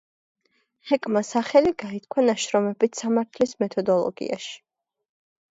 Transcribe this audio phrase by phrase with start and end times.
[0.91, 4.61] ჰეკმა სახელი გაითქვა ნაშრომებით სამართლის მეთოდოლოგიაში.